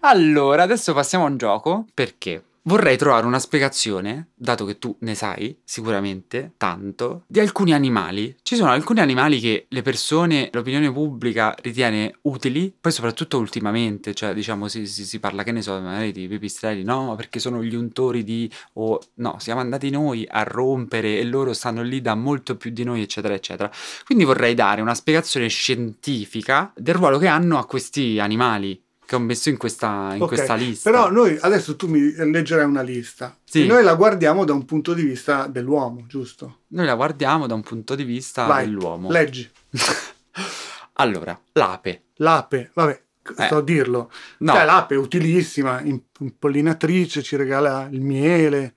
[0.00, 1.86] allora, adesso passiamo a un gioco.
[1.92, 2.42] Perché?
[2.66, 8.36] Vorrei trovare una spiegazione, dato che tu ne sai sicuramente tanto, di alcuni animali.
[8.42, 14.34] Ci sono alcuni animali che le persone, l'opinione pubblica ritiene utili, poi soprattutto ultimamente, cioè
[14.34, 17.74] diciamo si, si, si parla che ne so, magari di pipistrelli, no, perché sono gli
[17.74, 22.56] untori di o no, siamo andati noi a rompere e loro stanno lì da molto
[22.56, 23.70] più di noi, eccetera, eccetera.
[24.04, 29.18] Quindi vorrei dare una spiegazione scientifica del ruolo che hanno a questi animali che ho
[29.20, 30.90] messo in questa, in Ok, questa lista.
[30.90, 33.62] Però noi adesso tu mi leggerai una lista Sì.
[33.62, 36.62] e noi la guardiamo da un punto di vista dell'uomo, giusto?
[36.68, 39.10] Noi la guardiamo da un punto di vista Vai, dell'uomo.
[39.10, 39.48] Leggi.
[40.94, 42.02] allora, l'ape.
[42.16, 43.02] L'ape, vabbè,
[43.36, 43.44] Eh.
[43.44, 44.10] sto a dirlo.
[44.38, 48.74] No, Cioè, l'ape è utilissima, im- impollinatrice, ci regala il miele.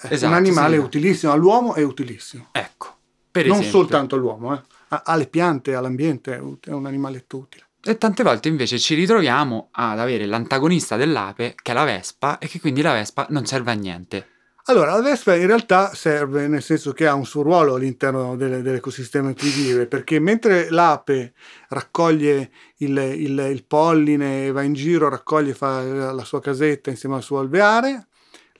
[0.00, 0.82] È Esatto, un animale sì.
[0.82, 2.48] utilissimo, all'uomo è utilissimo.
[2.52, 2.96] ecco.
[3.30, 3.78] Per non esempio.
[3.80, 4.62] soltanto all'uomo, eh.
[5.04, 7.66] Alle piante, all'ambiente, è è un animaletto utile.
[7.88, 12.46] E tante volte invece ci ritroviamo ad avere l'antagonista dell'ape, che è la vespa, e
[12.46, 14.26] che quindi la vespa non serve a niente.
[14.64, 18.60] Allora, la vespa in realtà serve nel senso che ha un suo ruolo all'interno delle-
[18.60, 21.32] dell'ecosistema in cui vive, perché mentre l'ape
[21.70, 27.22] raccoglie il, il- il polline, va in giro, raccoglie, fa la sua casetta insieme al
[27.22, 28.08] suo alveare,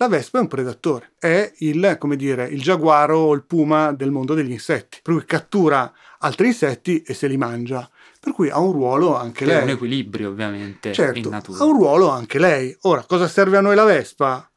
[0.01, 4.33] la vespa è un predatore, è il, dire, il giaguaro o il puma del mondo
[4.33, 7.87] degli insetti, per cui cattura altri insetti e se li mangia,
[8.21, 9.63] per cui ha un ruolo anche Che è lei.
[9.65, 11.59] un equilibrio, ovviamente, in Certo, natura.
[11.59, 12.77] ha un ruolo anche lei.
[12.83, 14.51] Ora, cosa serve a noi la vespa?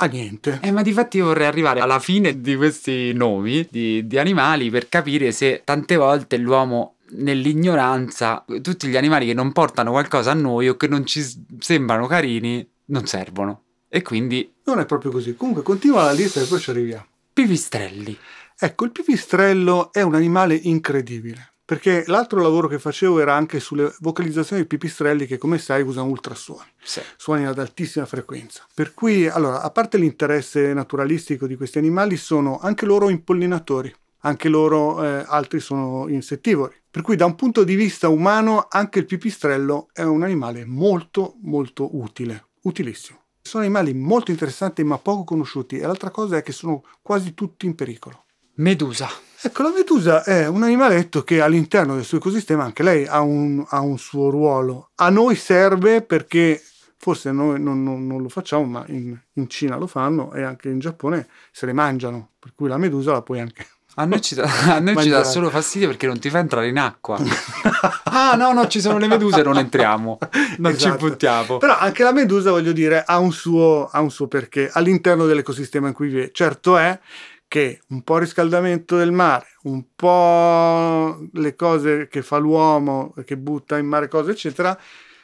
[0.00, 0.60] A niente.
[0.62, 4.88] Eh, ma difatti io vorrei arrivare alla fine di questi nomi di, di animali per
[4.88, 10.68] capire se tante volte l'uomo nell'ignoranza, tutti gli animali che non portano qualcosa a noi
[10.68, 11.24] o che non ci
[11.58, 13.62] sembrano carini, non servono.
[13.88, 15.34] E quindi Non è proprio così.
[15.34, 17.06] Comunque continua la lista e poi ci arriviamo.
[17.32, 18.16] pipistrelli.
[18.60, 21.54] Ecco, il pipistrello è un animale incredibile.
[21.68, 26.08] Perché l'altro lavoro che facevo era anche sulle vocalizzazioni dei pipistrelli che, come sai, usano
[26.08, 27.02] ultrasuoni, Sì.
[27.18, 28.64] suoni ad altissima frequenza.
[28.72, 34.48] Per cui, allora, a parte l'interesse naturalistico di questi animali, sono anche loro impollinatori, anche
[34.48, 36.74] loro eh, altri sono insettivori.
[36.90, 41.34] Per cui, da un punto di vista umano, anche il pipistrello è un animale molto,
[41.42, 43.24] molto utile, utilissimo.
[43.42, 47.66] Sono animali molto interessanti ma poco conosciuti e l'altra cosa è che sono quasi tutti
[47.66, 48.24] in pericolo.
[48.58, 49.08] Medusa.
[49.40, 53.64] Ecco, la medusa è un animaletto che all'interno del suo ecosistema anche lei ha un,
[53.68, 54.90] ha un suo ruolo.
[54.96, 56.60] A noi serve perché
[56.96, 60.68] forse noi non, non- non lo facciamo, ma in, in Cina lo fanno e anche
[60.68, 62.30] in Giappone se le mangiano.
[62.36, 63.64] Per cui la medusa la puoi anche.
[63.94, 65.24] A noi, ci dà, a noi ci dà Mangiare.
[65.24, 67.16] solo fastidio perché non ti fa entrare in acqua.
[68.04, 70.18] ah, no, no, ci sono le meduse, non entriamo.
[70.58, 70.98] Non Esatto.
[70.98, 71.58] ci buttiamo.
[71.58, 75.86] Però anche la medusa, voglio dire, ha un suo, ha un suo perché all'interno dell'ecosistema
[75.88, 76.30] in cui vive.
[76.32, 76.98] Certo è
[77.48, 83.78] che un po' riscaldamento del mare, un po' le cose che fa l'uomo, che butta
[83.78, 84.78] in mare cose, eccetera,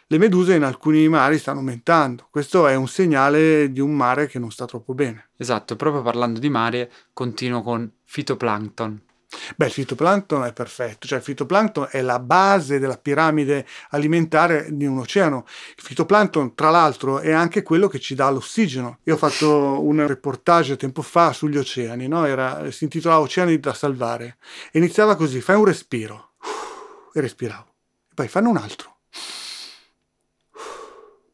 [0.07, 2.27] le meduse in alcuni mari stanno aumentando.
[2.31, 5.29] Questo è un segnale di un mare che non sta troppo bene.
[5.37, 9.03] Esatto, proprio parlando di mare, continuo con fitoplancton.
[9.57, 14.87] Beh, il fitoplancton è perfetto, cioè il fitoplancton è la base della piramide alimentare di
[14.87, 15.45] un oceano.
[15.77, 18.99] Il fitoplancton, tra l'altro, è anche quello che ci dà l'ossigeno.
[19.05, 22.25] Io ho fatto un reportage tempo fa sugli oceani, no?
[22.25, 24.39] Era- si intitolava Oceani da salvare.
[24.73, 26.33] Iniziava così: fai un respiro,
[27.13, 27.67] e respiravo.
[28.15, 28.97] Poi fanno un altro.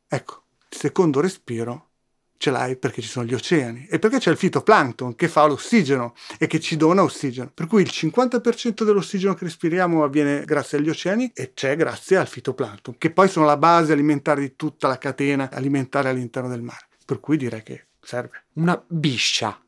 [0.09, 1.90] Ecco, il secondo respiro
[2.41, 6.15] ce l'hai perché ci sono gli oceani e perché c'è il fitoplancton che fa l'ossigeno
[6.39, 7.51] e che ci dona ossigeno.
[7.53, 12.27] Per cui il 50% dell'ossigeno che respiriamo avviene grazie agli oceani e c'è grazie al
[12.27, 16.87] fitoplancton, che poi sono la base alimentare di tutta la catena alimentare all'interno del mare.
[17.05, 18.45] Per cui direi che serve.
[18.55, 19.61] Una biscia.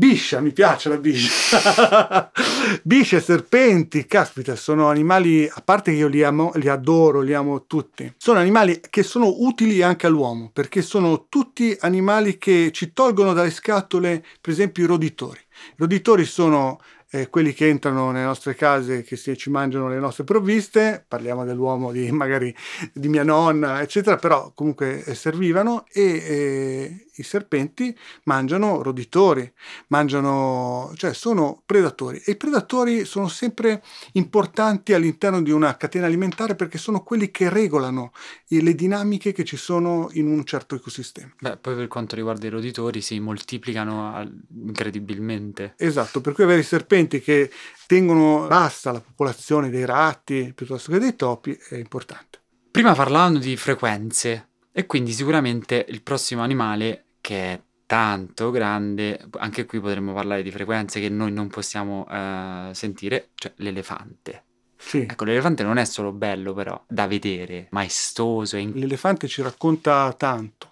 [0.00, 2.32] Biscia, mi piace la biscia.
[2.82, 7.66] Bisce, serpenti, caspita, sono animali, a parte che io li amo, li adoro, li amo
[7.66, 8.10] tutti.
[8.16, 13.50] Sono animali che sono utili anche all'uomo, perché sono tutti animali che ci tolgono dalle
[13.50, 15.38] scatole, per esempio, i roditori.
[15.38, 16.80] I roditori sono
[17.10, 21.44] eh, quelli che entrano nelle nostre case, che si, ci mangiano le nostre provviste, parliamo
[21.44, 22.54] dell'uomo di magari
[22.92, 29.50] di mia nonna, eccetera, però comunque eh, servivano e eh, i serpenti mangiano roditori,
[29.88, 36.54] mangiano, cioè sono predatori e i predatori sono sempre importanti all'interno di una catena alimentare
[36.54, 38.12] perché sono quelli che regolano
[38.46, 41.30] le dinamiche che ci sono in un certo ecosistema.
[41.38, 44.28] Beh, poi per quanto riguarda i roditori si moltiplicano
[44.64, 45.74] incredibilmente.
[45.76, 47.50] Esatto, per cui avere i serpenti che
[47.86, 52.38] tengono bassa la popolazione dei ratti piuttosto che dei topi è importante.
[52.70, 59.66] Prima parlavamo di frequenze e quindi sicuramente il prossimo animale che è tanto grande, anche
[59.66, 64.44] qui potremmo parlare di frequenze che noi non possiamo eh, sentire, cioè l'elefante.
[64.76, 65.00] Sì.
[65.00, 70.69] Ecco, l'elefante non è solo bello però da vedere, maestoso in- L'elefante ci racconta tanto,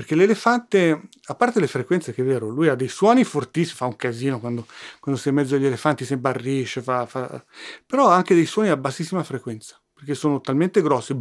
[0.00, 3.84] Perché l'elefante, a parte le frequenze che è vero, lui ha dei suoni fortissimi, fa
[3.84, 4.66] un casino quando,
[4.98, 7.44] quando sei in mezzo agli elefanti, si imbarrisce, fa, fa...
[7.84, 11.14] però ha anche dei suoni a bassissima frequenza, perché sono talmente grossi,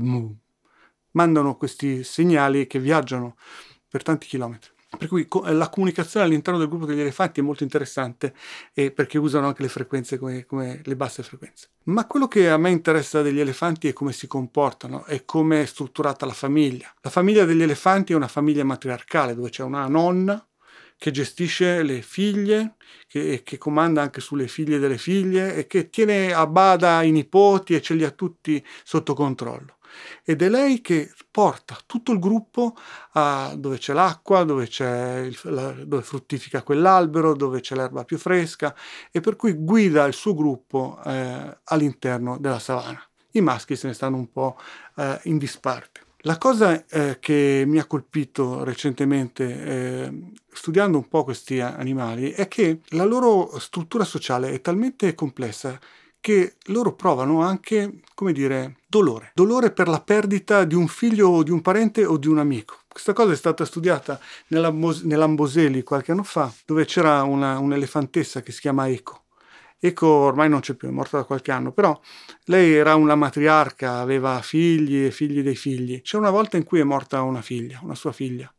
[1.12, 3.36] mandano questi segnali che viaggiano
[3.90, 4.72] per tanti chilometri.
[4.98, 8.34] Per cui la comunicazione all'interno del gruppo degli elefanti è molto interessante
[8.74, 11.70] eh, perché usano anche le frequenze come, come, le basse frequenze.
[11.84, 15.66] Ma quello che a me interessa degli elefanti è come si comportano e come è
[15.66, 16.92] strutturata la famiglia.
[17.02, 20.44] La famiglia degli elefanti è una famiglia matriarcale dove c'è una nonna
[20.98, 22.76] che gestisce le figlie,
[23.08, 27.74] che, che, comanda anche sulle figlie delle figlie e che tiene a bada i nipoti
[27.74, 29.78] e ce li ha tutti sotto controllo
[30.24, 32.76] ed è lei che porta tutto il gruppo
[33.14, 38.18] a dove c'è l'acqua, dove, c'è il, la, dove fruttifica quell'albero, dove c'è l'erba più
[38.18, 38.76] fresca
[39.12, 43.02] e per cui guida il suo gruppo eh, all'interno della savana.
[43.32, 44.58] I maschi se ne stanno un po'
[44.96, 46.08] eh, in disparte.
[46.24, 52.50] La cosa eh, che mi ha colpito recentemente eh, studiando un po' questi animali è
[52.50, 55.80] che la loro struttura sociale è talmente complessa
[56.22, 59.32] che loro provano anche, come dire, dolore.
[59.34, 62.78] Dolore per la perdita di un figlio o di un parente o di un amico.
[62.88, 68.62] Questa cosa è stata studiata nell'Amboseli qualche anno fa, dove c'era una, un'elefantessa che si
[68.62, 69.24] chiama Eco.
[69.82, 71.98] Eco ormai non c'è più, è morta da qualche anno, però
[72.46, 76.02] lei era una matriarca, aveva figli e figli dei figli.
[76.02, 78.54] C'è una volta in cui è morta una figlia, una sua figlia.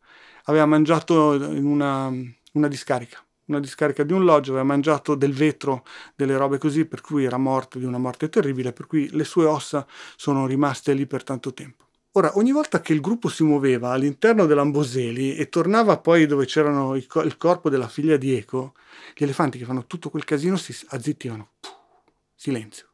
[0.45, 2.11] Aveva mangiato in una,
[2.53, 5.85] una discarica una discarica di un loggio, aveva mangiato del vetro,
[6.15, 9.45] delle robe così, per cui era morto di una morte terribile, per cui le sue
[9.45, 9.87] ossa
[10.17, 11.89] sono rimaste lì per tanto tempo.
[12.13, 16.71] Ora, ogni volta che il gruppo si muoveva all'interno dell'Amboseli e tornava poi dove c'era
[16.97, 18.75] il corpo della figlia di Eco,
[19.15, 21.51] gli elefanti che fanno tutto quel casino si azzittivano.
[22.35, 22.89] Silenzio.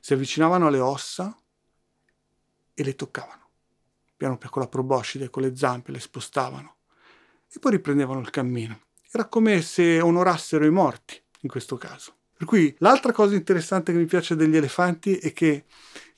[0.00, 1.34] Si avvicinavano alle ossa
[2.74, 3.44] e le toccavano.
[4.16, 6.76] Piano piano con la proboscide, con le zampe, le spostavano.
[7.50, 8.80] E poi riprendevano il cammino.
[9.16, 12.12] Era come se onorassero i morti in questo caso.
[12.36, 15.64] Per cui l'altra cosa interessante che mi piace degli elefanti è che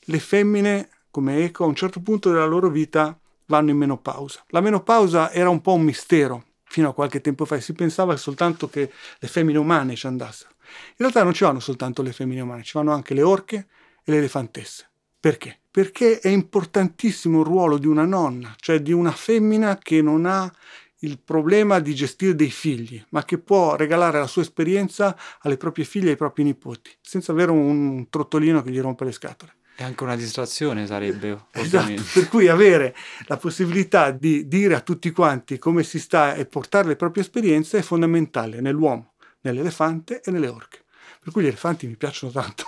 [0.00, 4.42] le femmine, come Eco, a un certo punto della loro vita vanno in menopausa.
[4.48, 8.16] La menopausa era un po' un mistero fino a qualche tempo fa e si pensava
[8.16, 10.50] soltanto che le femmine umane ci andassero.
[10.58, 13.68] In realtà non ci vanno soltanto le femmine umane, ci vanno anche le orche
[14.02, 14.90] e le elefantesse.
[15.20, 15.56] Perché?
[15.70, 20.52] Perché è importantissimo il ruolo di una nonna, cioè di una femmina che non ha
[21.00, 25.84] il problema di gestire dei figli, ma che può regalare la sua esperienza alle proprie
[25.84, 29.52] figlie e ai propri nipoti, senza avere un trottolino che gli rompe le scatole.
[29.76, 31.46] E anche una distrazione sarebbe.
[31.52, 36.46] Esatto, per cui avere la possibilità di dire a tutti quanti come si sta e
[36.46, 40.84] portare le proprie esperienze è fondamentale nell'uomo, nell'elefante e nelle orche.
[41.20, 42.64] Per cui gli elefanti mi piacciono tanto.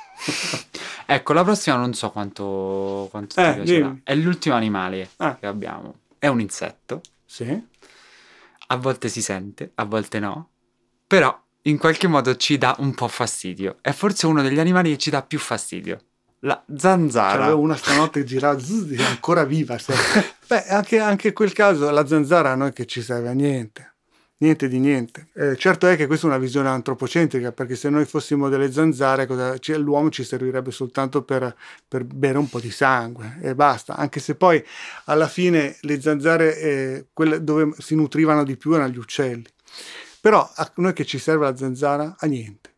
[1.07, 3.97] ecco, la prossima non so quanto, quanto eh, ti piacerà.
[4.05, 5.37] È l'ultimo animale ah.
[5.37, 5.95] che abbiamo.
[6.17, 7.01] È un insetto.
[7.25, 7.69] Sì
[8.73, 10.51] a volte si sente, a volte no,
[11.07, 13.77] però in qualche modo ci dà un po' fastidio.
[13.81, 16.01] È forse uno degli animali che ci dà più fastidio.
[16.41, 17.43] La zanzara.
[17.43, 19.77] C'avevo una stanotte che girava, zzz, è ancora viva.
[20.47, 23.90] Beh, anche, anche in quel caso la zanzara a noi che ci serve a niente
[24.41, 25.29] niente di niente.
[25.35, 29.27] Eh, certo è che questa è una visione antropocentrica, perché se noi fossimo delle zanzare,
[29.27, 31.55] cosa, l'uomo ci servirebbe soltanto per,
[31.87, 34.63] per, bere un po' di sangue e basta, anche se poi
[35.07, 39.47] alla fine le zanzare, eh, quelle dove si nutrivano di più erano gli uccelli.
[40.21, 42.17] Però a noi che ci serve la zanzara?
[42.19, 42.69] A niente.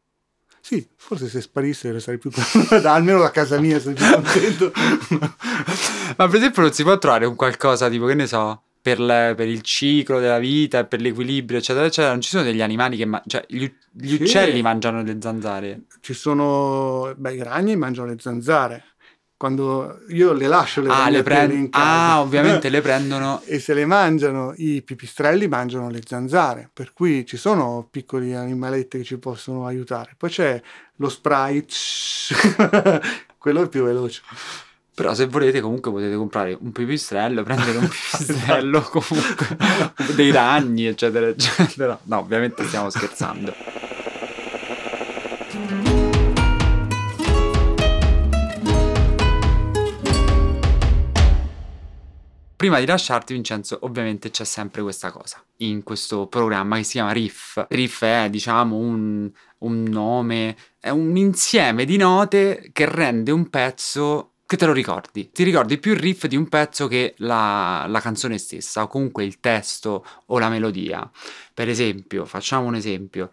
[0.61, 2.31] Sì, forse se sparisse sarei più
[2.85, 4.73] almeno da casa mia sarei più contento.
[6.17, 9.35] Ma per esempio non si può trovare un qualcosa tipo, che ne so, per, le,
[9.37, 13.05] per, il ciclo della vita, per l'equilibrio, eccetera, eccetera, non ci sono degli animali che
[13.05, 14.23] mangiano, cioè gli, gli sì.
[14.23, 15.83] uccelli mangiano le zanzare.
[16.01, 18.85] Ci sono, beh, i ragni mangiano le zanzare.
[19.37, 23.41] Quando io le lascio le ah, le prend- Ah, ovviamente le prendono.
[23.45, 26.69] E se le mangiano, i pipistrelli mangiano le zanzare.
[26.73, 30.15] Per cui ci sono piccoli animaletti che ci possono aiutare.
[30.17, 30.61] Poi c'è
[30.97, 31.75] lo sprite,
[33.39, 34.23] quello è più veloce.
[34.95, 39.57] Però se volete comunque potete comprare un pipistrello, prendere un pipistrello comunque,
[40.15, 41.99] dei ragni, eccetera, eccetera.
[42.05, 43.55] No, ovviamente stiamo scherzando.
[52.55, 57.11] Prima di lasciarti, Vincenzo, ovviamente c'è sempre questa cosa in questo programma che si chiama
[57.11, 57.65] Riff.
[57.71, 59.29] Riff è, diciamo, un,
[59.59, 65.31] un nome, è un insieme di note che rende un pezzo che te lo ricordi.
[65.33, 69.25] Ti ricordi più il riff di un pezzo che la, la, canzone stessa, o comunque
[69.25, 71.11] il testo o la melodia.
[71.55, 73.31] Per esempio, facciamo un esempio.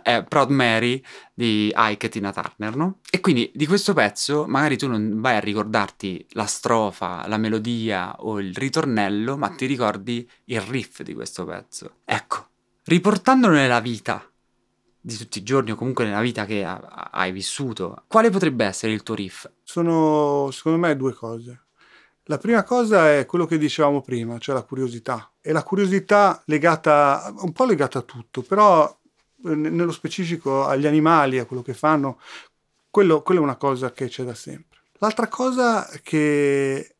[0.00, 1.02] è Proud Mary
[1.34, 3.00] di Ike Tina Turner, no?
[3.10, 8.16] E quindi di questo pezzo magari tu non vai a ricordarti la strofa, la melodia
[8.20, 11.96] o il ritornello, ma ti ricordi il riff di questo pezzo.
[12.06, 12.46] Ecco,
[12.84, 14.26] riportandolo nella vita
[15.04, 19.02] di tutti i giorni o comunque nella vita che hai vissuto, quale potrebbe essere il
[19.02, 19.50] tuo riff?
[19.64, 21.64] Sono secondo me due cose.
[22.26, 25.32] La prima cosa è quello che dicevamo prima, cioè la curiosità.
[25.40, 28.88] E la curiosità legata, un po' legata a tutto, però
[29.44, 32.20] eh, nello specifico agli animali, a quello che fanno,
[32.88, 34.78] quello, quello è una cosa che c'è da sempre.
[34.98, 36.94] L'altra cosa che,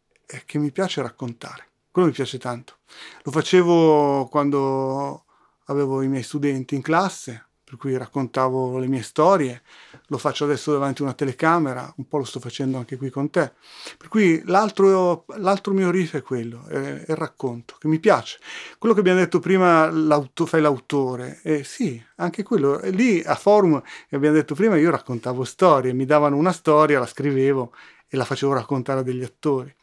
[0.45, 2.79] che mi piace raccontare, quello mi piace tanto.
[3.23, 5.25] Lo facevo quando
[5.67, 9.63] avevo i miei studenti in classe, per cui raccontavo le mie storie,
[10.09, 13.31] lo faccio adesso davanti a una telecamera, un po' lo sto facendo anche qui con
[13.31, 13.51] te.
[13.97, 18.39] Per cui l'altro, l'altro mio riff è quello, è, è, il racconto, che mi piace.
[18.77, 22.79] Quello che abbiamo detto prima, l'auto, fai l'autore, eh, sì, anche quello.
[22.91, 27.73] Lì a forum, abbiamo detto prima, io raccontavo storie, mi davano una storia, la scrivevo
[28.07, 29.75] e la facevo raccontare a degli attori.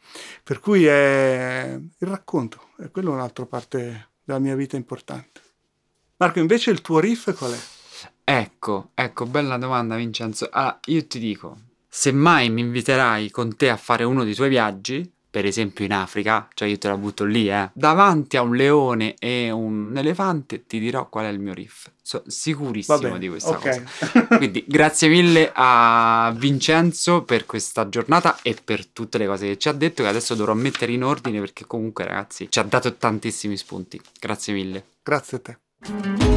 [0.44, 5.40] Per cui è il racconto, e quello è un'altra parte della mia vita importante.
[6.18, 7.79] Marco, invece il tuo riff qual è?
[8.32, 10.48] Ecco, ecco, bella domanda Vincenzo.
[10.52, 11.56] Allora, io ti dico,
[11.88, 15.92] se mai mi inviterai con te a fare uno dei tuoi viaggi, per esempio in
[15.92, 20.64] Africa, cioè io te la butto lì, eh, davanti a un leone e un elefante,
[20.64, 21.90] ti dirò qual è il mio riff.
[22.00, 23.82] Sono sicurissimo bene, di questa okay.
[23.82, 24.36] cosa.
[24.36, 29.68] Quindi grazie mille a Vincenzo per questa giornata e per tutte le cose che ci
[29.68, 33.56] ha detto, che adesso dovrò mettere in ordine perché comunque ragazzi ci ha dato tantissimi
[33.56, 34.00] spunti.
[34.20, 34.84] Grazie mille.
[35.02, 36.29] Grazie a te.